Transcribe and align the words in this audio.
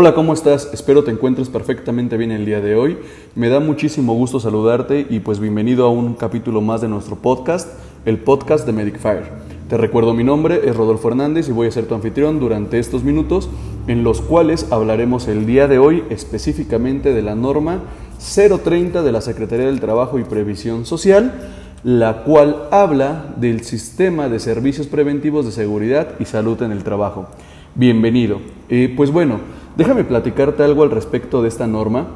Hola, 0.00 0.14
¿cómo 0.14 0.32
estás? 0.32 0.70
Espero 0.72 1.02
te 1.02 1.10
encuentres 1.10 1.48
perfectamente 1.48 2.16
bien 2.16 2.30
el 2.30 2.46
día 2.46 2.60
de 2.60 2.76
hoy. 2.76 2.98
Me 3.34 3.48
da 3.48 3.58
muchísimo 3.58 4.14
gusto 4.14 4.38
saludarte 4.38 5.04
y 5.10 5.18
pues 5.18 5.40
bienvenido 5.40 5.84
a 5.86 5.90
un 5.90 6.14
capítulo 6.14 6.60
más 6.60 6.80
de 6.80 6.86
nuestro 6.86 7.16
podcast, 7.16 7.68
el 8.04 8.18
podcast 8.18 8.64
de 8.64 8.72
Medicfire. 8.72 9.24
Te 9.68 9.76
recuerdo 9.76 10.14
mi 10.14 10.22
nombre, 10.22 10.60
es 10.68 10.76
Rodolfo 10.76 11.08
Hernández 11.08 11.48
y 11.48 11.52
voy 11.52 11.66
a 11.66 11.72
ser 11.72 11.86
tu 11.86 11.96
anfitrión 11.96 12.38
durante 12.38 12.78
estos 12.78 13.02
minutos 13.02 13.50
en 13.88 14.04
los 14.04 14.20
cuales 14.20 14.70
hablaremos 14.70 15.26
el 15.26 15.46
día 15.46 15.66
de 15.66 15.80
hoy 15.80 16.04
específicamente 16.10 17.12
de 17.12 17.22
la 17.22 17.34
norma 17.34 17.80
030 18.20 19.02
de 19.02 19.10
la 19.10 19.20
Secretaría 19.20 19.66
del 19.66 19.80
Trabajo 19.80 20.20
y 20.20 20.22
Previsión 20.22 20.86
Social, 20.86 21.34
la 21.82 22.22
cual 22.22 22.68
habla 22.70 23.34
del 23.36 23.64
sistema 23.64 24.28
de 24.28 24.38
servicios 24.38 24.86
preventivos 24.86 25.44
de 25.44 25.50
seguridad 25.50 26.10
y 26.20 26.24
salud 26.24 26.62
en 26.62 26.70
el 26.70 26.84
trabajo. 26.84 27.26
Bienvenido. 27.74 28.40
Eh, 28.68 28.92
pues 28.96 29.10
bueno, 29.10 29.40
déjame 29.78 30.02
platicarte 30.02 30.64
algo 30.64 30.82
al 30.82 30.90
respecto 30.90 31.40
de 31.40 31.48
esta 31.48 31.66
norma. 31.66 32.08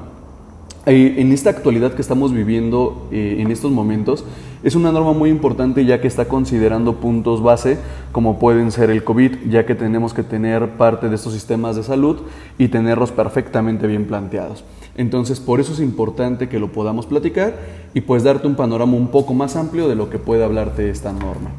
Eh, 0.84 1.14
en 1.18 1.30
esta 1.30 1.48
actualidad 1.50 1.94
que 1.94 2.02
estamos 2.02 2.32
viviendo 2.32 3.06
eh, 3.12 3.36
en 3.38 3.52
estos 3.52 3.70
momentos, 3.70 4.24
es 4.64 4.74
una 4.74 4.90
norma 4.90 5.12
muy 5.12 5.30
importante 5.30 5.84
ya 5.84 6.00
que 6.00 6.08
está 6.08 6.24
considerando 6.24 6.96
puntos 6.96 7.40
base 7.40 7.78
como 8.10 8.40
pueden 8.40 8.72
ser 8.72 8.90
el 8.90 9.04
COVID, 9.04 9.48
ya 9.48 9.64
que 9.64 9.76
tenemos 9.76 10.12
que 10.12 10.24
tener 10.24 10.70
parte 10.70 11.08
de 11.08 11.14
estos 11.14 11.34
sistemas 11.34 11.76
de 11.76 11.84
salud 11.84 12.16
y 12.58 12.66
tenerlos 12.66 13.12
perfectamente 13.12 13.86
bien 13.86 14.06
planteados. 14.06 14.64
Entonces, 14.96 15.38
por 15.38 15.60
eso 15.60 15.72
es 15.72 15.78
importante 15.78 16.48
que 16.48 16.58
lo 16.58 16.72
podamos 16.72 17.06
platicar 17.06 17.54
y 17.94 18.00
pues 18.00 18.24
darte 18.24 18.48
un 18.48 18.56
panorama 18.56 18.94
un 18.94 19.08
poco 19.08 19.34
más 19.34 19.54
amplio 19.54 19.88
de 19.88 19.94
lo 19.94 20.10
que 20.10 20.18
puede 20.18 20.42
hablarte 20.42 20.90
esta 20.90 21.12
norma. 21.12 21.50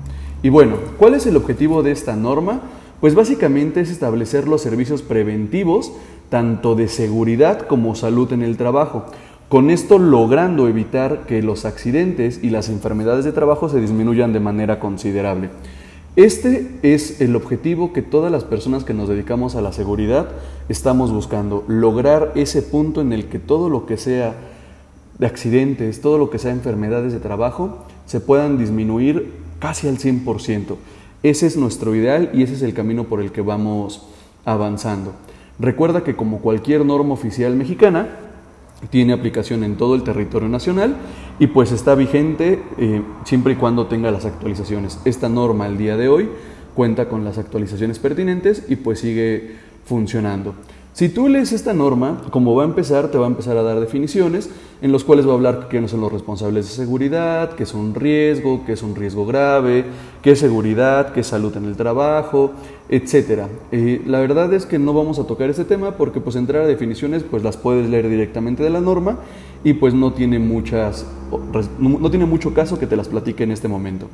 Y 0.44 0.50
bueno, 0.50 0.76
¿cuál 0.98 1.14
es 1.14 1.26
el 1.28 1.38
objetivo 1.38 1.82
de 1.82 1.92
esta 1.92 2.18
norma? 2.18 2.60
Pues 3.04 3.16
básicamente 3.16 3.82
es 3.82 3.90
establecer 3.90 4.48
los 4.48 4.62
servicios 4.62 5.02
preventivos, 5.02 5.92
tanto 6.30 6.74
de 6.74 6.88
seguridad 6.88 7.68
como 7.68 7.96
salud 7.96 8.32
en 8.32 8.44
el 8.44 8.56
trabajo. 8.56 9.04
Con 9.50 9.72
esto 9.72 10.00
logrando 10.00 10.70
evitar 10.70 11.26
que 11.26 11.44
los 11.44 11.66
accidentes 11.66 12.40
y 12.42 12.50
las 12.50 12.70
enfermedades 12.70 13.26
de 13.26 13.34
trabajo 13.34 13.68
se 13.68 13.82
disminuyan 13.82 14.32
de 14.32 14.40
manera 14.40 14.80
considerable. 14.80 15.50
Este 16.16 16.80
es 16.82 17.20
el 17.20 17.36
objetivo 17.36 17.92
que 17.92 18.04
todas 18.04 18.32
las 18.32 18.46
personas 18.46 18.86
que 18.86 18.94
nos 18.94 19.10
dedicamos 19.10 19.58
a 19.58 19.62
la 19.62 19.74
seguridad 19.74 20.30
estamos 20.70 21.12
buscando, 21.12 21.66
lograr 21.68 22.32
ese 22.36 22.62
punto 22.62 23.02
en 23.02 23.12
el 23.12 23.26
que 23.26 23.38
todo 23.38 23.68
lo 23.68 23.86
que 23.86 23.98
sea 23.98 24.34
de 25.20 25.26
accidentes, 25.26 26.00
todo 26.00 26.18
lo 26.18 26.30
que 26.30 26.40
sea 26.40 26.54
enfermedades 26.54 27.12
de 27.12 27.20
trabajo, 27.20 27.80
se 28.06 28.22
puedan 28.22 28.58
disminuir 28.58 29.30
casi 29.60 29.90
al 29.90 29.98
100%. 29.98 30.78
Ese 31.24 31.48
es 31.48 31.58
nuestro 31.58 31.96
ideal 31.96 32.30
y 32.34 32.44
ese 32.44 32.54
es 32.54 32.62
el 32.62 32.74
camino 32.74 33.06
por 33.06 33.22
el 33.22 33.32
que 33.32 33.42
vamos 33.42 34.06
avanzando. 34.46 35.14
Recuerda 35.58 36.04
que 36.04 36.16
como 36.16 36.40
cualquier 36.40 36.86
norma 36.86 37.14
oficial 37.14 37.56
mexicana, 37.56 38.10
tiene 38.90 39.14
aplicación 39.14 39.64
en 39.64 39.78
todo 39.78 39.96
el 39.96 40.04
territorio 40.04 40.50
nacional 40.50 40.98
y 41.40 41.48
pues 41.48 41.72
está 41.72 41.96
vigente 41.96 42.62
eh, 42.78 43.02
siempre 43.24 43.54
y 43.54 43.56
cuando 43.56 43.88
tenga 43.88 44.12
las 44.12 44.26
actualizaciones. 44.26 45.00
Esta 45.06 45.30
norma 45.30 45.68
el 45.68 45.78
día 45.78 45.96
de 45.96 46.10
hoy 46.10 46.30
cuenta 46.76 47.08
con 47.08 47.24
las 47.24 47.38
actualizaciones 47.38 48.00
pertinentes 48.00 48.66
y 48.68 48.76
pues 48.76 49.00
sigue 49.00 49.56
funcionando. 49.86 50.56
Si 50.94 51.10
tú 51.10 51.28
lees 51.28 51.52
esta 51.54 51.74
norma, 51.74 52.22
como 52.30 52.54
va 52.54 52.62
a 52.62 52.68
empezar, 52.68 53.08
te 53.08 53.18
va 53.18 53.26
a 53.26 53.30
empezar 53.30 53.58
a 53.58 53.64
dar 53.64 53.80
definiciones 53.80 54.52
en 54.80 54.92
los 54.92 55.04
cuales 55.04 55.26
va 55.26 55.32
a 55.32 55.34
hablar 55.34 55.68
no 55.82 55.88
son 55.88 56.02
los 56.02 56.12
responsables 56.12 56.68
de 56.68 56.72
seguridad, 56.72 57.54
que 57.54 57.64
es 57.64 57.74
un 57.74 57.96
riesgo, 57.96 58.64
que 58.64 58.74
es 58.74 58.84
un 58.84 58.94
riesgo 58.94 59.26
grave, 59.26 59.86
qué 60.22 60.34
es 60.34 60.40
seguridad, 60.40 61.12
qué 61.12 61.22
es 61.22 61.28
salud 61.28 61.58
en 61.58 61.66
el 61.66 61.76
trabajo, 61.76 62.52
etcétera. 62.90 63.50
La 64.06 64.20
verdad 64.20 64.54
es 64.54 64.66
que 64.66 64.80
no 64.80 64.94
vamos 64.94 65.20
a 65.20 65.26
tocar 65.26 65.50
ese 65.50 65.66
tema 65.66 65.98
porque 65.98 66.20
pues 66.20 66.36
entrar 66.36 66.64
a 66.64 66.68
definiciones 66.68 67.24
pues 67.24 67.44
las 67.44 67.58
puedes 67.58 67.90
leer 67.90 68.10
directamente 68.10 68.64
de 68.64 68.70
la 68.70 68.82
norma 68.82 69.20
y 69.64 69.74
pues 69.74 69.94
no 69.94 70.14
tiene 70.14 70.40
muchas 70.40 71.06
no 71.80 72.10
tiene 72.12 72.26
mucho 72.26 72.54
caso 72.54 72.78
que 72.78 72.86
te 72.86 72.96
las 72.96 73.08
platique 73.08 73.44
en 73.44 73.52
este 73.52 73.68
momento. 73.68 74.08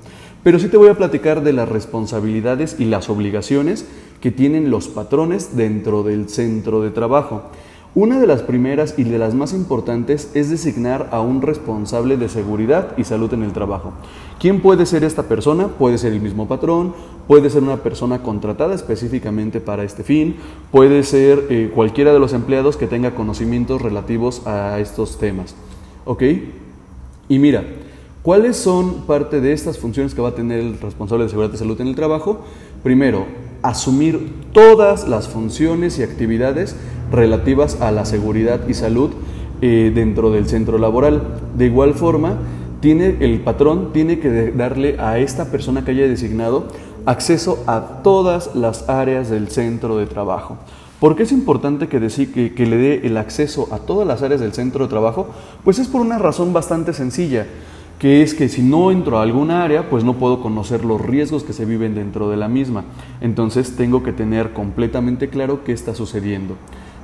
Pero 0.43 0.59
sí 0.59 0.67
te 0.69 0.77
voy 0.77 0.89
a 0.89 0.93
platicar 0.93 1.43
de 1.43 1.53
las 1.53 1.67
responsabilidades 1.67 2.79
y 2.79 2.85
las 2.85 3.09
obligaciones 3.09 3.85
que 4.21 4.31
tienen 4.31 4.69
los 4.69 4.87
patrones 4.87 5.55
dentro 5.55 6.03
del 6.03 6.29
centro 6.29 6.81
de 6.81 6.91
trabajo. 6.91 7.43
Una 7.95 8.19
de 8.19 8.27
las 8.27 8.43
primeras 8.43 8.93
y 8.99 9.03
de 9.03 9.17
las 9.17 9.33
más 9.33 9.51
importantes 9.51 10.29
es 10.35 10.51
designar 10.51 11.09
a 11.11 11.21
un 11.21 11.41
responsable 11.41 12.17
de 12.17 12.29
seguridad 12.29 12.95
y 12.97 13.03
salud 13.03 13.33
en 13.33 13.41
el 13.41 13.51
trabajo. 13.51 13.93
¿Quién 14.39 14.61
puede 14.61 14.85
ser 14.85 15.03
esta 15.03 15.23
persona? 15.23 15.69
Puede 15.69 15.97
ser 15.97 16.13
el 16.13 16.21
mismo 16.21 16.47
patrón, 16.47 16.93
puede 17.27 17.49
ser 17.49 17.63
una 17.63 17.77
persona 17.77 18.21
contratada 18.21 18.75
específicamente 18.75 19.59
para 19.59 19.83
este 19.83 20.03
fin, 20.03 20.35
puede 20.71 21.01
ser 21.01 21.47
eh, 21.49 21.71
cualquiera 21.73 22.13
de 22.13 22.19
los 22.19 22.33
empleados 22.33 22.77
que 22.77 22.85
tenga 22.85 23.15
conocimientos 23.15 23.81
relativos 23.81 24.45
a 24.45 24.79
estos 24.79 25.17
temas. 25.17 25.55
¿Ok? 26.05 26.23
Y 27.27 27.39
mira, 27.39 27.63
¿cuáles 28.21 28.55
son 28.55 29.07
parte 29.07 29.41
de 29.41 29.51
estas 29.51 29.79
funciones 29.79 30.13
que 30.13 30.21
va 30.21 30.29
a 30.29 30.35
tener 30.35 30.59
el 30.59 30.79
responsable 30.79 31.23
de 31.23 31.31
seguridad 31.31 31.55
y 31.55 31.57
salud 31.57 31.81
en 31.81 31.87
el 31.87 31.95
trabajo? 31.95 32.41
Primero, 32.83 33.25
asumir 33.61 34.33
todas 34.53 35.07
las 35.07 35.27
funciones 35.27 35.99
y 35.99 36.03
actividades 36.03 36.75
relativas 37.11 37.81
a 37.81 37.91
la 37.91 38.05
seguridad 38.05 38.67
y 38.67 38.73
salud 38.73 39.11
eh, 39.61 39.91
dentro 39.93 40.31
del 40.31 40.47
centro 40.47 40.77
laboral. 40.77 41.21
De 41.57 41.65
igual 41.65 41.93
forma, 41.93 42.37
tiene, 42.81 43.17
el 43.19 43.41
patrón 43.41 43.91
tiene 43.91 44.19
que 44.19 44.51
darle 44.51 44.99
a 44.99 45.19
esta 45.19 45.45
persona 45.45 45.83
que 45.83 45.91
haya 45.91 46.07
designado 46.07 46.67
acceso 47.05 47.63
a 47.67 48.01
todas 48.03 48.55
las 48.55 48.87
áreas 48.89 49.29
del 49.29 49.49
centro 49.49 49.97
de 49.97 50.05
trabajo. 50.05 50.57
¿Por 50.99 51.15
qué 51.15 51.23
es 51.23 51.31
importante 51.31 51.87
que, 51.87 51.99
que, 52.33 52.53
que 52.53 52.65
le 52.65 52.77
dé 52.77 53.07
el 53.07 53.17
acceso 53.17 53.69
a 53.71 53.79
todas 53.79 54.07
las 54.07 54.21
áreas 54.21 54.41
del 54.41 54.53
centro 54.53 54.85
de 54.85 54.89
trabajo? 54.89 55.27
Pues 55.63 55.79
es 55.79 55.87
por 55.87 56.01
una 56.01 56.19
razón 56.19 56.51
bastante 56.51 56.93
sencilla 56.93 57.47
que 57.99 58.23
es 58.23 58.33
que 58.33 58.47
si 58.47 58.61
no 58.61 58.91
entro 58.91 59.19
a 59.19 59.23
alguna 59.23 59.61
área, 59.61 59.89
pues 59.89 60.05
no 60.05 60.13
puedo 60.13 60.41
conocer 60.41 60.85
los 60.85 61.01
riesgos 61.01 61.43
que 61.43 61.51
se 61.51 61.65
viven 61.65 61.95
dentro 61.95 62.29
de 62.29 62.37
la 62.37 62.47
misma. 62.47 62.85
Entonces 63.19 63.75
tengo 63.75 64.03
que 64.03 64.13
tener 64.13 64.53
completamente 64.53 65.27
claro 65.27 65.65
qué 65.65 65.73
está 65.73 65.93
sucediendo. 65.93 66.55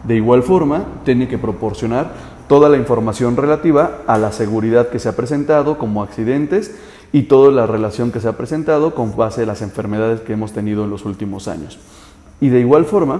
De 0.05 0.15
igual 0.15 0.41
forma, 0.41 0.85
tiene 1.03 1.27
que 1.27 1.37
proporcionar 1.37 2.13
toda 2.47 2.69
la 2.69 2.77
información 2.77 3.35
relativa 3.35 4.03
a 4.07 4.17
la 4.17 4.31
seguridad 4.31 4.87
que 4.87 4.99
se 4.99 5.09
ha 5.09 5.17
presentado 5.17 5.77
como 5.77 6.01
accidentes 6.01 6.73
y 7.11 7.23
toda 7.23 7.51
la 7.51 7.65
relación 7.65 8.11
que 8.11 8.21
se 8.21 8.29
ha 8.29 8.37
presentado 8.37 8.95
con 8.95 9.17
base 9.17 9.43
a 9.43 9.45
las 9.45 9.61
enfermedades 9.61 10.21
que 10.21 10.33
hemos 10.33 10.53
tenido 10.53 10.85
en 10.85 10.91
los 10.91 11.03
últimos 11.03 11.49
años. 11.49 11.77
Y 12.39 12.49
de 12.49 12.61
igual 12.61 12.85
forma, 12.85 13.19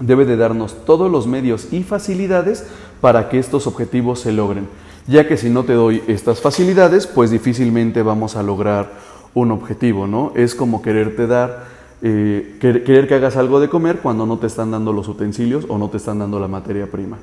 debe 0.00 0.24
de 0.24 0.36
darnos 0.36 0.84
todos 0.84 1.10
los 1.10 1.28
medios 1.28 1.72
y 1.72 1.84
facilidades 1.84 2.66
para 3.00 3.28
que 3.28 3.38
estos 3.38 3.68
objetivos 3.68 4.20
se 4.20 4.32
logren 4.32 4.66
ya 5.08 5.26
que 5.26 5.38
si 5.38 5.48
no 5.48 5.64
te 5.64 5.72
doy 5.72 6.02
estas 6.06 6.40
facilidades, 6.40 7.06
pues 7.06 7.30
difícilmente 7.30 8.02
vamos 8.02 8.36
a 8.36 8.42
lograr 8.42 8.92
un 9.34 9.50
objetivo, 9.50 10.06
¿no? 10.06 10.32
Es 10.36 10.54
como 10.54 10.82
quererte 10.82 11.26
dar, 11.26 11.64
eh, 12.02 12.58
querer 12.60 13.08
que 13.08 13.14
hagas 13.14 13.36
algo 13.36 13.58
de 13.58 13.68
comer 13.68 14.00
cuando 14.00 14.26
no 14.26 14.38
te 14.38 14.46
están 14.46 14.70
dando 14.70 14.92
los 14.92 15.08
utensilios 15.08 15.64
o 15.68 15.78
no 15.78 15.88
te 15.88 15.96
están 15.96 16.18
dando 16.18 16.38
la 16.38 16.46
materia 16.46 16.90
prima. 16.90 17.16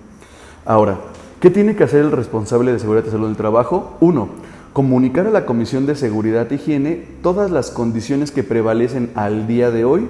Ahora, 0.66 0.98
¿qué 1.40 1.52
tiene 1.52 1.76
que 1.76 1.84
hacer 1.84 2.02
el 2.02 2.12
responsable 2.12 2.74
de 2.74 2.80
seguridad 2.80 3.06
y 3.08 3.12
salud 3.12 3.28
del 3.28 3.38
trabajo? 3.38 3.96
Uno, 4.00 4.30
comunicar 4.74 5.28
a 5.28 5.32
la 5.32 5.46
Comisión 5.46 5.86
de 5.86 5.96
Seguridad 5.96 6.52
e 6.52 6.56
Higiene 6.56 7.08
todas 7.22 7.52
las 7.52 7.70
condiciones 7.70 8.32
que 8.32 8.44
prevalecen 8.44 9.12
al 9.14 9.46
día 9.46 9.70
de 9.70 9.86
hoy 9.86 10.08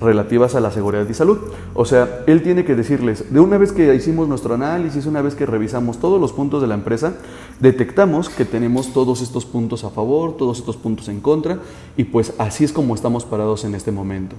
relativas 0.00 0.54
a 0.54 0.60
la 0.60 0.70
seguridad 0.70 1.08
y 1.08 1.14
salud. 1.14 1.38
O 1.74 1.84
sea, 1.84 2.22
él 2.26 2.42
tiene 2.42 2.64
que 2.64 2.74
decirles, 2.74 3.32
de 3.32 3.40
una 3.40 3.58
vez 3.58 3.72
que 3.72 3.94
hicimos 3.94 4.28
nuestro 4.28 4.54
análisis, 4.54 5.06
una 5.06 5.22
vez 5.22 5.34
que 5.34 5.46
revisamos 5.46 5.98
todos 5.98 6.20
los 6.20 6.32
puntos 6.32 6.60
de 6.60 6.68
la 6.68 6.74
empresa, 6.74 7.14
detectamos 7.60 8.28
que 8.28 8.44
tenemos 8.44 8.92
todos 8.92 9.22
estos 9.22 9.44
puntos 9.44 9.84
a 9.84 9.90
favor, 9.90 10.36
todos 10.36 10.58
estos 10.58 10.76
puntos 10.76 11.08
en 11.08 11.20
contra, 11.20 11.58
y 11.96 12.04
pues 12.04 12.34
así 12.38 12.64
es 12.64 12.72
como 12.72 12.94
estamos 12.94 13.24
parados 13.24 13.64
en 13.64 13.74
este 13.74 13.92
momento. 13.92 14.36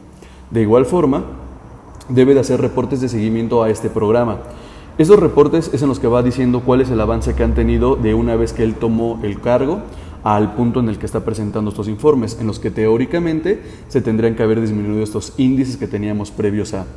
De 0.51 0.61
igual 0.61 0.85
forma, 0.85 1.23
debe 2.09 2.33
de 2.33 2.41
hacer 2.41 2.61
reportes 2.61 3.01
de 3.01 3.09
seguimiento 3.09 3.63
a 3.63 3.69
este 3.69 3.89
programa. 3.89 4.39
Esos 4.97 5.19
reportes 5.19 5.71
es 5.73 5.81
en 5.81 5.89
los 5.89 5.99
que 5.99 6.07
va 6.07 6.23
diciendo 6.23 6.61
cuál 6.65 6.79
es 6.79 6.89
el 6.89 7.01
avance 7.01 7.33
que 7.33 7.43
han 7.43 7.53
tenido 7.53 7.97
de 7.97 8.13
una 8.13 8.37
vez 8.37 8.53
que 8.53 8.63
él 8.63 8.75
tomó 8.75 9.19
el 9.23 9.41
cargo 9.41 9.81
al 10.25 10.55
punto 10.55 10.79
en 10.79 10.89
el 10.89 10.97
que 10.97 11.05
está 11.05 11.23
presentando 11.23 11.69
estos 11.69 11.87
informes, 11.87 12.37
en 12.41 12.47
los 12.47 12.57
que 12.57 12.71
teóricamente 12.71 13.61
se 13.87 14.01
tendrían 14.01 14.35
que 14.35 14.41
haber 14.41 14.59
disminuido 14.59 15.03
estos 15.03 15.33
índices 15.37 15.77
que 15.77 15.87
teníamos 15.87 16.31
previos 16.31 16.73
a. 16.73 16.87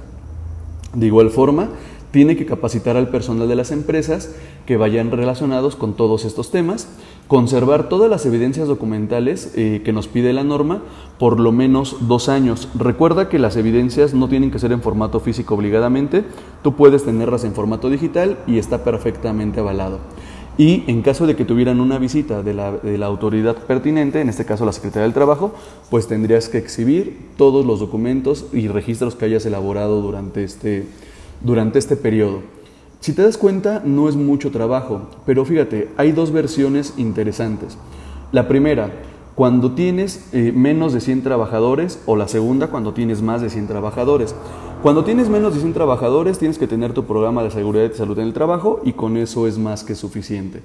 De 0.94 1.06
igual 1.06 1.28
forma, 1.28 1.68
tiene 2.10 2.36
que 2.36 2.46
capacitar 2.46 2.96
al 2.96 3.10
personal 3.10 3.46
de 3.46 3.54
las 3.54 3.70
empresas 3.70 4.34
que 4.64 4.78
vayan 4.78 5.10
relacionados 5.10 5.76
con 5.76 5.92
todos 5.92 6.24
estos 6.24 6.50
temas, 6.50 6.88
conservar 7.26 7.90
todas 7.90 8.08
las 8.08 8.24
evidencias 8.24 8.66
documentales 8.66 9.52
eh, 9.56 9.82
que 9.84 9.92
nos 9.92 10.08
pide 10.08 10.32
la 10.32 10.42
norma 10.42 10.80
por 11.18 11.38
lo 11.38 11.52
menos 11.52 12.08
dos 12.08 12.30
años. 12.30 12.70
Recuerda 12.74 13.28
que 13.28 13.38
las 13.38 13.56
evidencias 13.56 14.14
no 14.14 14.30
tienen 14.30 14.50
que 14.50 14.58
ser 14.58 14.72
en 14.72 14.80
formato 14.80 15.20
físico 15.20 15.54
obligadamente, 15.54 16.24
tú 16.62 16.76
puedes 16.76 17.04
tenerlas 17.04 17.44
en 17.44 17.52
formato 17.52 17.90
digital 17.90 18.38
y 18.46 18.56
está 18.56 18.84
perfectamente 18.84 19.60
avalado. 19.60 19.98
Y 20.58 20.82
en 20.88 21.02
caso 21.02 21.28
de 21.28 21.36
que 21.36 21.44
tuvieran 21.44 21.80
una 21.80 21.98
visita 21.98 22.42
de 22.42 22.52
la, 22.52 23.06
autoridad 23.06 23.56
pertinente, 23.58 24.20
en 24.20 24.28
este 24.28 24.44
caso 24.44 24.66
la 24.66 24.72
Secretaría 24.72 25.04
del 25.04 25.14
Trabajo, 25.14 25.54
pues 25.88 26.08
tendrías 26.08 26.48
que 26.48 26.58
exhibir 26.58 27.16
todos 27.36 27.64
los 27.64 27.78
documentos 27.78 28.46
y 28.52 28.66
registros 28.66 29.14
que 29.14 29.26
hayas 29.26 29.46
elaborado 29.46 30.02
durante 30.02 30.42
este, 30.42 30.84
durante 31.42 31.78
este 31.78 31.94
periodo. 31.94 32.42
Si 32.98 33.12
te 33.12 33.22
das 33.22 33.38
cuenta, 33.38 33.82
no 33.84 34.08
es 34.08 34.16
mucho 34.16 34.50
trabajo, 34.50 35.02
pero 35.24 35.44
fíjate, 35.44 35.90
hay 35.96 36.10
dos 36.10 36.32
versiones 36.32 36.94
interesantes. 36.96 37.78
La 38.32 38.48
primera, 38.48 38.90
cuando 39.36 39.70
tienes 39.70 40.28
eh, 40.32 40.50
menos 40.52 40.92
de 40.92 41.00
100 41.00 41.22
trabajadores 41.22 42.02
o 42.06 42.16
la 42.16 42.26
segunda 42.26 42.66
cuando 42.66 42.92
tienes 42.94 43.22
más 43.22 43.40
de 43.40 43.50
100 43.50 43.68
trabajadores. 43.68 44.34
Cuando 44.82 45.02
tienes 45.02 45.28
menos 45.28 45.54
de 45.54 45.60
100 45.60 45.72
trabajadores 45.72 46.38
tienes 46.38 46.56
que 46.56 46.68
tener 46.68 46.92
tu 46.92 47.04
programa 47.04 47.42
de 47.42 47.50
seguridad 47.50 47.90
y 47.92 47.96
salud 47.96 48.16
en 48.20 48.28
el 48.28 48.32
trabajo 48.32 48.80
y 48.84 48.92
con 48.92 49.16
eso 49.16 49.48
es 49.48 49.58
más 49.58 49.82
que 49.82 49.96
suficiente. 49.96 50.62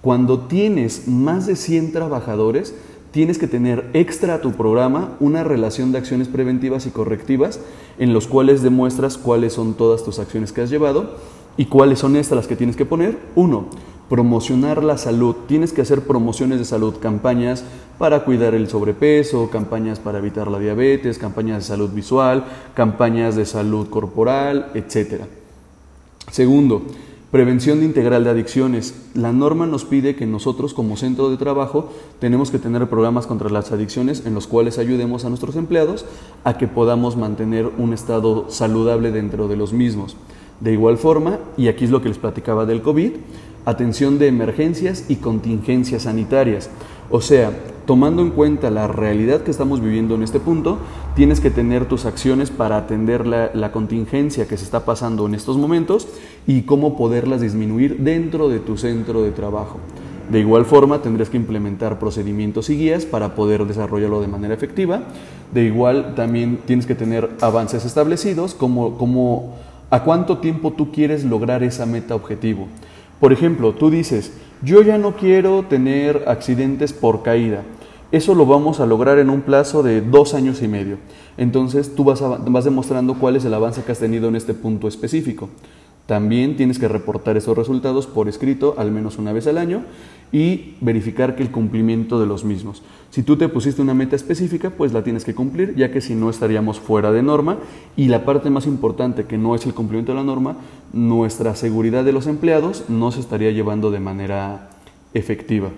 Cuando 0.00 0.40
tienes 0.40 1.06
más 1.08 1.46
de 1.46 1.56
100 1.56 1.92
trabajadores 1.92 2.74
tienes 3.10 3.36
que 3.36 3.46
tener 3.46 3.90
extra 3.92 4.34
a 4.36 4.40
tu 4.40 4.52
programa 4.52 5.10
una 5.20 5.44
relación 5.44 5.92
de 5.92 5.98
acciones 5.98 6.28
preventivas 6.28 6.86
y 6.86 6.90
correctivas 6.90 7.60
en 7.98 8.14
los 8.14 8.26
cuales 8.26 8.62
demuestras 8.62 9.18
cuáles 9.18 9.52
son 9.52 9.74
todas 9.74 10.04
tus 10.04 10.18
acciones 10.18 10.52
que 10.52 10.62
has 10.62 10.70
llevado 10.70 11.16
y 11.58 11.66
cuáles 11.66 11.98
son 11.98 12.16
estas 12.16 12.36
las 12.36 12.46
que 12.46 12.56
tienes 12.56 12.76
que 12.76 12.86
poner. 12.86 13.18
Uno, 13.34 13.66
promocionar 14.10 14.82
la 14.82 14.98
salud. 14.98 15.36
Tienes 15.46 15.72
que 15.72 15.82
hacer 15.82 16.02
promociones 16.02 16.58
de 16.58 16.64
salud, 16.64 16.96
campañas 17.00 17.64
para 17.96 18.24
cuidar 18.24 18.54
el 18.54 18.68
sobrepeso, 18.68 19.48
campañas 19.50 20.00
para 20.00 20.18
evitar 20.18 20.48
la 20.48 20.58
diabetes, 20.58 21.16
campañas 21.16 21.58
de 21.58 21.64
salud 21.64 21.90
visual, 21.90 22.44
campañas 22.74 23.36
de 23.36 23.46
salud 23.46 23.88
corporal, 23.88 24.72
etc. 24.74 25.22
Segundo, 26.32 26.82
prevención 27.30 27.84
integral 27.84 28.24
de 28.24 28.30
adicciones. 28.30 28.94
La 29.14 29.32
norma 29.32 29.66
nos 29.66 29.84
pide 29.84 30.16
que 30.16 30.26
nosotros 30.26 30.74
como 30.74 30.96
centro 30.96 31.30
de 31.30 31.36
trabajo 31.36 31.92
tenemos 32.18 32.50
que 32.50 32.58
tener 32.58 32.88
programas 32.88 33.28
contra 33.28 33.48
las 33.48 33.70
adicciones 33.70 34.26
en 34.26 34.34
los 34.34 34.48
cuales 34.48 34.78
ayudemos 34.78 35.24
a 35.24 35.28
nuestros 35.28 35.54
empleados 35.54 36.04
a 36.42 36.58
que 36.58 36.66
podamos 36.66 37.16
mantener 37.16 37.70
un 37.78 37.92
estado 37.92 38.46
saludable 38.50 39.12
dentro 39.12 39.46
de 39.46 39.56
los 39.56 39.72
mismos. 39.72 40.16
De 40.58 40.72
igual 40.72 40.98
forma, 40.98 41.38
y 41.56 41.68
aquí 41.68 41.84
es 41.84 41.90
lo 41.90 42.02
que 42.02 42.08
les 42.08 42.18
platicaba 42.18 42.66
del 42.66 42.82
COVID, 42.82 43.12
atención 43.64 44.18
de 44.18 44.28
emergencias 44.28 45.04
y 45.08 45.16
contingencias 45.16 46.02
sanitarias. 46.02 46.70
O 47.10 47.20
sea, 47.20 47.50
tomando 47.86 48.22
en 48.22 48.30
cuenta 48.30 48.70
la 48.70 48.86
realidad 48.86 49.40
que 49.40 49.50
estamos 49.50 49.80
viviendo 49.80 50.14
en 50.14 50.22
este 50.22 50.38
punto, 50.38 50.78
tienes 51.16 51.40
que 51.40 51.50
tener 51.50 51.86
tus 51.86 52.04
acciones 52.04 52.50
para 52.50 52.76
atender 52.76 53.26
la, 53.26 53.72
contingencia 53.72 54.46
que 54.46 54.56
se 54.56 54.64
está 54.64 54.84
pasando 54.84 55.26
en 55.26 55.34
estos 55.34 55.56
momentos 55.56 56.06
y 56.46 56.62
cómo 56.62 56.96
poderlas 56.96 57.40
disminuir 57.40 57.98
dentro 57.98 58.48
de 58.48 58.60
tu 58.60 58.76
centro 58.76 59.22
de 59.22 59.32
trabajo. 59.32 59.80
De 60.30 60.38
igual 60.38 60.64
forma, 60.64 61.02
tendrás 61.02 61.28
que 61.28 61.36
implementar 61.36 61.98
procedimientos 61.98 62.70
y 62.70 62.76
guías 62.76 63.04
para 63.04 63.34
poder 63.34 63.66
desarrollarlo 63.66 64.20
de 64.20 64.28
manera 64.28 64.54
efectiva. 64.54 65.02
De 65.52 65.64
igual, 65.64 66.14
también 66.14 66.60
tienes 66.64 66.86
que 66.86 66.94
tener 66.94 67.28
avances 67.40 67.84
establecidos, 67.84 68.54
como, 68.54 68.96
como 68.96 69.56
a 69.90 70.04
cuánto 70.04 70.38
tiempo 70.38 70.72
tú 70.74 70.92
quieres 70.92 71.24
lograr 71.24 71.64
esa 71.64 71.86
meta 71.86 72.14
objetivo. 72.14 72.68
Por 73.20 73.32
ejemplo, 73.34 73.74
tú 73.74 73.90
dices, 73.90 74.32
yo 74.62 74.82
ya 74.82 74.96
no 74.96 75.14
quiero 75.14 75.64
tener 75.68 76.24
accidentes 76.26 76.92
por 76.92 77.22
caída. 77.22 77.62
Eso 78.12 78.34
lo 78.34 78.44
vamos 78.44 78.80
a 78.80 78.86
lograr 78.86 79.18
en 79.18 79.30
un 79.30 79.42
plazo 79.42 79.82
de 79.82 80.00
dos 80.00 80.34
años 80.34 80.62
y 80.62 80.68
medio. 80.68 80.96
Entonces 81.36 81.94
tú 81.94 82.02
vas, 82.04 82.22
demostrando 82.64 83.14
cuál 83.14 83.36
es 83.36 83.44
el 83.44 83.54
avance 83.54 83.82
que 83.82 83.92
has 83.92 84.00
tenido 84.00 84.28
en 84.28 84.36
este 84.36 84.54
punto 84.54 84.88
específico. 84.88 85.48
También 86.10 86.56
tienes 86.56 86.80
que 86.80 86.88
reportar 86.88 87.36
esos 87.36 87.56
resultados 87.56 88.08
por 88.08 88.28
escrito 88.28 88.74
al 88.78 88.90
menos 88.90 89.16
una 89.18 89.32
vez 89.32 89.46
al 89.46 89.58
año 89.58 89.84
y 90.32 90.74
verificar 90.80 91.36
que 91.36 91.44
el 91.44 91.52
cumplimiento 91.52 92.18
de 92.18 92.26
los 92.26 92.44
mismos. 92.44 92.82
Si 93.10 93.22
tú 93.22 93.36
te 93.36 93.48
pusiste 93.48 93.80
una 93.80 93.94
meta 93.94 94.16
específica, 94.16 94.70
pues 94.70 94.92
la 94.92 95.04
tienes 95.04 95.24
que 95.24 95.36
cumplir, 95.36 95.76
ya 95.76 95.92
que 95.92 96.00
si 96.00 96.16
no 96.16 96.28
estaríamos 96.28 96.80
fuera 96.80 97.12
de 97.12 97.22
norma. 97.22 97.58
Y 97.96 98.08
la 98.08 98.24
parte 98.24 98.50
más 98.50 98.66
importante, 98.66 99.26
que 99.26 99.38
no 99.38 99.54
es 99.54 99.66
el 99.66 99.72
cumplimiento 99.72 100.10
de 100.10 100.18
la 100.18 100.24
norma, 100.24 100.56
nuestra 100.92 101.54
seguridad 101.54 102.02
de 102.02 102.10
los 102.10 102.26
empleados 102.26 102.86
no 102.88 103.12
se 103.12 103.20
estaría 103.20 103.52
llevando 103.52 103.92
de 103.92 104.00
manera 104.00 104.70
efectiva. 105.14 105.68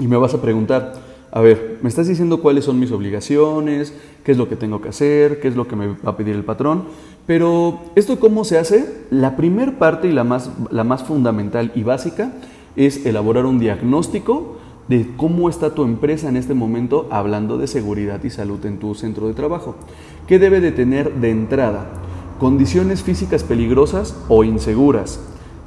Y 0.00 0.08
me 0.08 0.16
vas 0.16 0.34
a 0.34 0.42
preguntar, 0.42 0.94
a 1.36 1.40
ver, 1.42 1.80
me 1.82 1.90
estás 1.90 2.08
diciendo 2.08 2.40
cuáles 2.40 2.64
son 2.64 2.80
mis 2.80 2.90
obligaciones, 2.92 3.92
qué 4.24 4.32
es 4.32 4.38
lo 4.38 4.48
que 4.48 4.56
tengo 4.56 4.80
que 4.80 4.88
hacer, 4.88 5.38
qué 5.38 5.48
es 5.48 5.54
lo 5.54 5.68
que 5.68 5.76
me 5.76 5.88
va 5.88 6.12
a 6.12 6.16
pedir 6.16 6.34
el 6.34 6.44
patrón, 6.44 6.84
pero 7.26 7.80
¿esto 7.94 8.18
cómo 8.18 8.46
se 8.46 8.56
hace? 8.56 9.04
La 9.10 9.36
primera 9.36 9.78
parte 9.78 10.08
y 10.08 10.12
la 10.12 10.24
más, 10.24 10.50
la 10.70 10.82
más 10.82 11.04
fundamental 11.04 11.72
y 11.74 11.82
básica 11.82 12.32
es 12.74 13.04
elaborar 13.04 13.44
un 13.44 13.58
diagnóstico 13.58 14.56
de 14.88 15.10
cómo 15.18 15.50
está 15.50 15.74
tu 15.74 15.84
empresa 15.84 16.30
en 16.30 16.38
este 16.38 16.54
momento 16.54 17.06
hablando 17.10 17.58
de 17.58 17.66
seguridad 17.66 18.24
y 18.24 18.30
salud 18.30 18.64
en 18.64 18.78
tu 18.78 18.94
centro 18.94 19.28
de 19.28 19.34
trabajo. 19.34 19.76
¿Qué 20.26 20.38
debe 20.38 20.62
de 20.62 20.72
tener 20.72 21.16
de 21.16 21.32
entrada? 21.32 21.86
Condiciones 22.40 23.02
físicas 23.02 23.44
peligrosas 23.44 24.16
o 24.30 24.42
inseguras. 24.42 25.20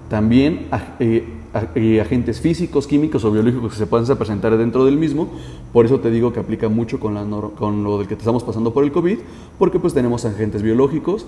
También 0.10 0.68
eh, 0.72 0.80
eh, 1.00 1.39
agentes 1.54 2.40
físicos, 2.42 2.88
químicos 2.88 3.24
o 3.26 3.32
biológicos 3.32 3.74
que 3.74 3.80
se 3.80 3.88
puedan 3.88 4.18
presentar 4.18 4.58
dentro 4.58 4.86
del 4.86 4.98
mismo. 4.98 5.30
Por 5.74 5.86
eso 5.86 6.00
te 6.00 6.12
digo 6.12 6.34
que 6.34 6.40
aplica 6.40 6.70
mucho 6.70 7.00
con, 7.00 7.14
la, 7.14 7.26
con 7.58 7.84
lo 7.84 7.98
del 7.98 8.08
que 8.08 8.14
estamos 8.14 8.44
pasando 8.44 8.74
por 8.74 8.84
el 8.84 8.92
COVID, 8.92 9.18
porque 9.58 9.80
pues 9.80 9.94
tenemos 9.94 10.26
agentes 10.26 10.62
biológicos. 10.62 11.26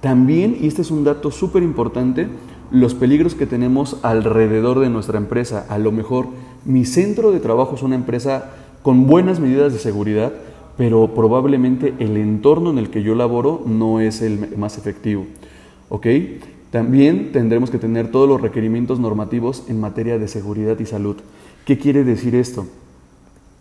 También, 0.00 0.58
y 0.60 0.66
este 0.66 0.82
es 0.82 0.90
un 0.90 1.04
dato 1.04 1.30
súper 1.30 1.62
importante, 1.62 2.28
los 2.70 2.94
peligros 2.94 3.34
que 3.34 3.46
tenemos 3.46 3.98
alrededor 4.02 4.80
de 4.80 4.90
nuestra 4.90 5.18
empresa. 5.18 5.66
A 5.68 5.78
lo 5.78 5.92
mejor 5.92 6.26
mi 6.64 6.84
centro 6.84 7.32
de 7.32 7.40
trabajo 7.40 7.74
es 7.74 7.82
una 7.82 7.94
empresa 7.94 8.52
con 8.82 9.06
buenas 9.06 9.40
medidas 9.40 9.72
de 9.72 9.78
seguridad, 9.78 10.32
pero 10.76 11.14
probablemente 11.14 11.94
el 11.98 12.16
entorno 12.16 12.70
en 12.70 12.78
el 12.78 12.90
que 12.90 13.02
yo 13.02 13.14
laboro 13.14 13.62
no 13.64 14.00
es 14.00 14.22
el 14.22 14.56
más 14.56 14.76
efectivo. 14.76 15.24
¿Ok? 15.88 16.06
También 16.74 17.30
tendremos 17.30 17.70
que 17.70 17.78
tener 17.78 18.10
todos 18.10 18.28
los 18.28 18.40
requerimientos 18.40 18.98
normativos 18.98 19.62
en 19.68 19.78
materia 19.78 20.18
de 20.18 20.26
seguridad 20.26 20.76
y 20.80 20.86
salud. 20.86 21.14
¿Qué 21.64 21.78
quiere 21.78 22.02
decir 22.02 22.34
esto? 22.34 22.66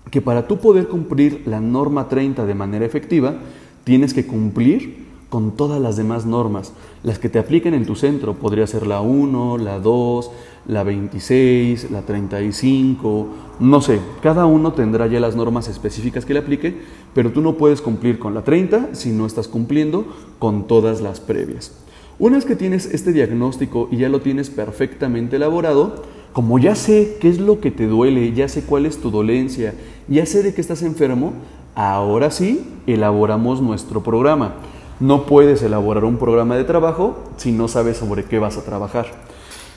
Que 0.10 0.20
para 0.20 0.48
tú 0.48 0.58
poder 0.58 0.88
cumplir 0.88 1.44
la 1.46 1.60
norma 1.60 2.10
30 2.10 2.44
de 2.48 2.56
manera 2.56 2.88
efectiva, 2.88 3.36
tienes 3.84 4.16
que 4.16 4.26
cumplir 4.26 5.06
con 5.30 5.56
todas 5.56 5.80
las 5.80 5.96
demás 5.96 6.26
normas. 6.26 6.74
Las 7.04 7.20
que 7.20 7.30
te 7.30 7.38
apliquen 7.38 7.76
en 7.76 7.86
tu 7.86 7.94
centro, 7.94 8.34
podría 8.34 8.66
ser 8.66 8.88
la 8.88 9.02
1, 9.02 9.60
la 9.60 9.78
2, 9.78 10.32
la 10.66 10.82
26, 10.82 11.92
la 11.92 12.02
35, 12.02 13.28
no 13.60 13.82
sé, 13.82 14.00
cada 14.24 14.48
uno 14.48 14.74
tendrá 14.74 15.06
ya 15.06 15.20
las 15.20 15.36
normas 15.36 15.68
específicas 15.68 16.26
que 16.26 16.34
le 16.34 16.40
aplique, 16.40 16.80
pero 17.14 17.32
tú 17.32 17.42
no 17.42 17.58
puedes 17.58 17.80
cumplir 17.80 18.18
con 18.18 18.34
la 18.34 18.44
30 18.44 18.96
si 18.96 19.12
no 19.12 19.28
estás 19.28 19.48
cumpliendo 19.48 20.04
con 20.40 20.66
todas 20.66 21.00
las 21.02 21.20
previas. 21.20 21.74
Una 22.20 22.38
vez 22.38 22.46
que 22.46 22.56
tienes 22.56 22.86
este 22.86 23.12
diagnóstico 23.12 23.88
y 23.92 23.98
ya 23.98 24.10
lo 24.10 24.22
tienes 24.22 24.50
perfectamente 24.50 25.38
elaborado, 25.38 26.04
como 26.32 26.60
ya 26.60 26.76
sé 26.76 27.18
qué 27.20 27.30
es 27.30 27.40
lo 27.40 27.60
que 27.60 27.72
te 27.72 27.88
duele, 27.88 28.34
ya 28.34 28.48
sé 28.48 28.64
cuál 28.64 28.86
es 28.86 28.98
tu 28.98 29.12
dolencia, 29.12 29.74
ya 30.08 30.26
sé 30.26 30.44
de 30.44 30.54
qué 30.54 30.62
estás 30.62 30.84
enfermo, 30.84 31.34
ahora 31.76 32.32
sí 32.32 32.66
elaboramos 32.88 33.62
nuestro 33.62 34.04
programa. 34.04 34.56
No 35.00 35.26
puedes 35.26 35.64
elaborar 35.64 36.06
un 36.06 36.18
programa 36.18 36.56
de 36.56 36.64
trabajo 36.64 37.18
si 37.38 37.52
no 37.52 37.68
sabes 37.68 37.98
sobre 37.98 38.24
qué 38.26 38.40
vas 38.40 38.58
a 38.58 38.64
trabajar. 38.64 39.08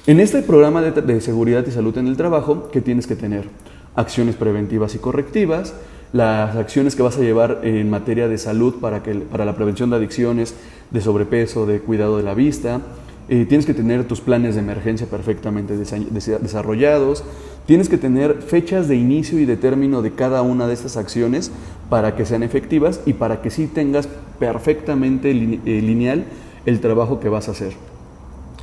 En 0.07 0.21
este 0.21 0.43
programa 0.43 0.83
de, 0.83 1.21
seguridad 1.21 1.67
y 1.67 1.71
salud 1.71 1.97
en 1.99 2.07
el 2.07 2.17
trabajo, 2.17 2.69
¿qué 2.71 2.81
tienes 2.81 3.07
que 3.07 3.17
tener? 3.17 3.49
Acciones 3.95 4.37
preventivas 4.37 4.95
y 4.95 4.99
correctivas, 4.99 5.75
las 6.17 6.57
acciones 6.57 6.97
que 6.97 7.03
vas 7.03 7.19
a 7.19 7.21
llevar 7.21 7.61
en 7.63 7.91
materia 7.91 8.27
de 8.27 8.39
salud 8.39 8.77
para, 8.81 9.03
que, 9.03 9.15
para 9.15 9.45
la 9.45 9.55
prevención 9.55 9.91
de 9.91 9.97
adicciones, 9.97 10.55
de 10.91 11.01
sobrepeso, 11.01 11.67
de 11.67 11.81
cuidado 11.81 12.17
de 12.17 12.23
la 12.23 12.35
vista. 12.35 12.81
Eh, 13.29 13.45
tienes 13.45 13.67
que 13.67 13.75
tener 13.75 14.07
tus 14.07 14.21
planes 14.21 14.55
de 14.55 14.63
emergencia 14.63 15.07
perfectamente 15.09 15.77
desarrollados. 15.77 17.23
Tienes 17.67 17.89
que 17.89 17.99
tener 17.99 18.43
fechas 18.43 18.89
de 18.89 18.97
inicio 18.97 19.39
y 19.39 19.45
de 19.45 19.57
término 19.57 20.01
de 20.01 20.13
cada 20.13 20.43
una 20.43 20.67
de 20.67 20.75
estas 20.75 20.97
acciones 20.97 21.51
para 21.91 22.17
que 22.17 22.25
sean 22.25 22.43
efectivas 22.43 23.01
y 23.05 23.13
para 23.13 23.43
que 23.43 23.51
sí 23.51 23.67
tengas 23.67 24.09
perfectamente 24.39 25.31
eh, 25.31 25.83
lineal 25.83 26.25
el 26.65 26.81
trabajo 26.81 27.21
que 27.21 27.29
vas 27.29 27.49
a 27.49 27.51
hacer. 27.51 27.75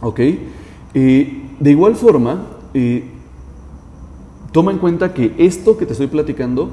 ¿Ok? 0.02 0.20
Eh, 0.96 1.42
de 1.60 1.72
igual 1.72 1.96
forma, 1.96 2.48
toma 4.52 4.72
en 4.72 4.80
cuenta 4.80 5.14
que 5.14 5.34
esto 5.38 5.78
que 5.78 5.86
te 5.86 5.92
estoy 5.92 6.08
platicando 6.08 6.72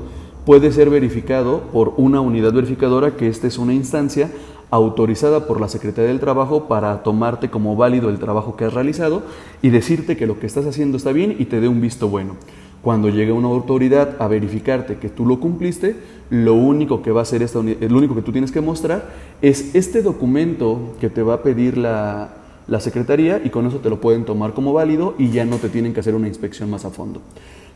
puede 0.51 0.73
ser 0.73 0.91
verificado 0.91 1.61
por 1.73 1.95
una 1.97 2.21
unidad 2.21 2.53
verificadora, 2.53 3.17
que 3.17 3.29
esta 3.29 3.47
es 3.47 3.57
una 3.57 3.73
instancia 3.73 4.33
autorizada 4.73 5.47
por 5.47 5.61
la 5.61 5.69
Secretaría 5.69 6.09
del 6.09 6.19
Trabajo 6.19 6.67
para 6.67 7.05
tomarte 7.05 7.51
como 7.51 7.77
válido 7.77 8.11
el 8.11 8.19
trabajo 8.19 8.57
que 8.57 8.65
has 8.65 8.75
realizado 8.75 9.23
y 9.63 9.71
decirte 9.71 10.17
que 10.17 10.27
lo 10.27 10.41
que 10.41 10.49
estás 10.49 10.67
haciendo 10.67 10.97
está 10.97 11.13
bien 11.13 11.37
y 11.39 11.45
te 11.45 11.61
dé 11.61 11.69
un 11.69 11.81
visto 11.81 12.09
bueno. 12.09 12.35
Cuando 12.83 13.11
llegue 13.11 13.31
una 13.31 13.47
autoridad 13.47 14.17
a 14.21 14.27
verificarte 14.27 14.97
que 14.97 15.09
tú 15.09 15.25
lo 15.25 15.39
cumpliste, 15.39 15.95
lo 16.31 16.55
único 16.55 17.01
que 17.01 17.13
va 17.13 17.21
a 17.21 17.23
hacer 17.23 17.45
esta 17.45 17.63
lo 17.63 17.97
único 17.97 18.17
que 18.17 18.23
tú 18.23 18.33
tienes 18.33 18.51
que 18.51 18.61
mostrar 18.61 19.09
es 19.43 19.77
este 19.77 20.03
documento 20.03 20.97
que 21.01 21.11
te 21.11 21.23
va 21.23 21.35
a 21.35 21.43
pedir 21.45 21.79
la, 21.79 22.31
la 22.67 22.81
Secretaría 22.81 23.41
y 23.45 23.51
con 23.51 23.69
eso 23.69 23.79
te 23.79 23.89
lo 23.89 24.01
pueden 24.01 24.25
tomar 24.25 24.53
como 24.53 24.73
válido 24.73 25.15
y 25.17 25.31
ya 25.31 25.45
no 25.45 25.59
te 25.59 25.69
tienen 25.69 25.95
que 25.95 26.01
hacer 26.01 26.17
una 26.17 26.27
inspección 26.27 26.69
más 26.71 26.85
a 26.85 26.91
fondo. 26.91 27.21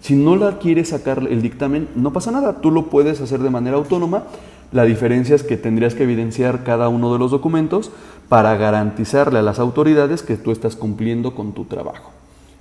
Si 0.04 0.16
no 0.16 0.36
la 0.36 0.58
quieres 0.58 0.90
sacar 0.90 1.26
el 1.30 1.40
dictamen, 1.40 1.88
no 1.94 2.12
pasa 2.12 2.30
nada, 2.30 2.60
tú 2.60 2.70
lo 2.70 2.90
puedes 2.90 3.22
hacer 3.22 3.40
de 3.40 3.48
manera 3.48 3.78
autónoma 3.78 4.24
La 4.70 4.84
diferencia 4.84 5.34
es 5.34 5.42
que 5.42 5.56
tendrías 5.56 5.94
que 5.94 6.02
evidenciar 6.02 6.62
cada 6.62 6.90
uno 6.90 7.10
de 7.10 7.18
los 7.18 7.30
documentos 7.30 7.90
para 8.28 8.54
garantizarle 8.58 9.38
a 9.38 9.42
las 9.42 9.58
autoridades 9.58 10.22
que 10.22 10.36
tú 10.36 10.50
estás 10.50 10.76
cumpliendo 10.76 11.34
con 11.34 11.54
tu 11.54 11.64
trabajo. 11.64 12.10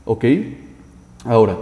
¿Ok? 0.06 0.24
Ahora, 1.26 1.58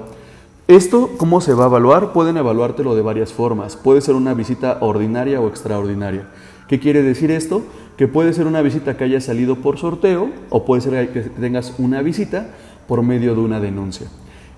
¿esto 0.68 1.10
cómo 1.18 1.42
se 1.42 1.56
va 1.56 1.64
a 1.64 1.68
evaluar? 1.70 2.14
Pueden 2.14 2.38
evaluártelo 2.38 2.94
de 2.94 3.02
varias 3.02 3.34
formas. 3.34 3.76
Puede 3.76 4.02
ser 4.02 4.14
una 4.14 4.36
visita 4.36 4.78
ordinaria 4.82 5.42
o 5.42 5.48
extraordinaria. 5.48 6.28
¿Qué 6.68 6.80
quiere 6.80 7.02
decir 7.02 7.32
esto? 7.32 7.64
Que 7.98 8.08
puede 8.08 8.34
ser 8.34 8.46
una 8.46 8.62
visita 8.62 8.98
que 8.98 9.06
haya 9.06 9.20
salido 9.20 9.56
por 9.56 9.80
sorteo 9.80 10.30
o 10.52 10.64
puede 10.64 10.82
ser 10.82 11.12
que 11.12 11.22
tengas 11.22 11.74
una 11.80 12.04
visita 12.04 12.52
por 12.88 13.02
medio 13.02 13.34
de 13.34 13.42
una 13.42 13.60
denuncia. 13.60 14.10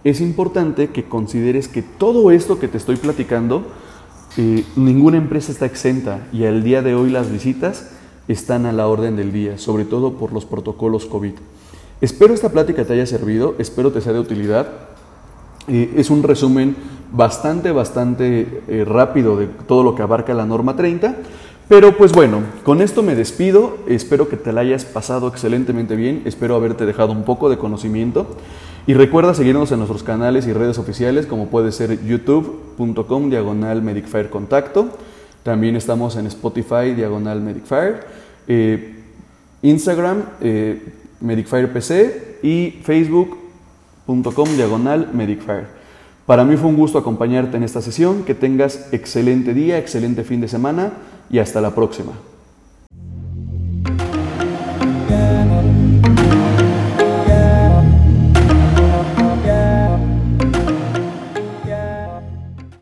Es 0.03 0.19
importante 0.19 0.89
que 0.89 1.05
consideres 1.05 1.69
que 1.69 1.81
todo 1.81 2.31
esto 2.31 2.59
que 2.59 2.67
te 2.67 2.77
estoy 2.77 2.97
platicando, 2.97 3.63
eh, 4.35 4.65
ninguna 4.75 5.15
empresa 5.15 5.51
está 5.51 5.65
exenta 5.65 6.27
y 6.33 6.43
al 6.43 6.61
día 6.63 6.81
de 6.81 6.93
hoy 6.93 7.09
las 7.09 7.31
visitas 7.31 7.89
están 8.27 8.65
a 8.65 8.73
la 8.73 8.87
orden 8.87 9.15
del 9.15 9.31
día, 9.31 9.57
sobre 9.57 9.85
todo 9.85 10.13
por 10.15 10.33
los 10.33 10.45
protocolos 10.45 11.05
COVID. 11.05 11.33
Espero 12.01 12.33
esta 12.33 12.49
plática 12.49 12.83
te 12.83 12.93
haya 12.93 13.05
servido, 13.05 13.55
espero 13.59 13.93
te 13.93 14.01
sea 14.01 14.11
de 14.11 14.19
utilidad. 14.19 14.67
Eh, 15.69 15.93
es 15.95 16.09
un 16.09 16.21
resumen 16.21 16.75
bastante, 17.13 17.71
bastante 17.71 18.61
eh, 18.67 18.83
rápido 18.85 19.37
de 19.37 19.47
todo 19.47 19.83
lo 19.83 19.95
que 19.95 20.01
abarca 20.01 20.33
la 20.33 20.45
norma 20.45 20.75
30. 20.75 21.15
Pero 21.69 21.95
pues 21.95 22.11
bueno, 22.11 22.41
con 22.65 22.81
esto 22.81 23.03
me 23.03 23.15
despido, 23.15 23.77
espero 23.87 24.27
que 24.27 24.35
te 24.35 24.51
la 24.51 24.61
hayas 24.61 24.83
pasado 24.83 25.29
excelentemente 25.29 25.95
bien, 25.95 26.23
espero 26.25 26.55
haberte 26.55 26.85
dejado 26.85 27.13
un 27.13 27.23
poco 27.23 27.49
de 27.49 27.57
conocimiento 27.57 28.35
y 28.85 28.93
recuerda 28.93 29.33
seguirnos 29.33 29.71
en 29.71 29.79
nuestros 29.79 30.03
canales 30.03 30.45
y 30.47 30.53
redes 30.53 30.77
oficiales 30.77 31.25
como 31.25 31.47
puede 31.47 31.71
ser 31.71 32.03
youtube.com 32.05 33.29
diagonal 33.29 33.81
medicfire 33.81 34.29
contacto, 34.29 34.89
también 35.43 35.75
estamos 35.75 36.15
en 36.15 36.27
Spotify 36.27 36.93
diagonal 36.95 37.41
medicfire, 37.41 37.99
eh, 38.47 38.95
Instagram 39.61 40.23
eh, 40.41 40.81
medicfirepc 41.21 42.43
y 42.43 42.71
facebook.com 42.83 44.49
diagonal 44.55 45.09
medicfire. 45.13 45.67
Para 46.25 46.45
mí 46.45 46.55
fue 46.55 46.69
un 46.69 46.77
gusto 46.77 46.97
acompañarte 46.97 47.57
en 47.57 47.63
esta 47.63 47.81
sesión, 47.81 48.23
que 48.23 48.33
tengas 48.33 48.93
excelente 48.93 49.53
día, 49.53 49.77
excelente 49.77 50.23
fin 50.23 50.39
de 50.39 50.47
semana 50.47 50.93
y 51.29 51.39
hasta 51.39 51.59
la 51.59 51.75
próxima. 51.75 52.13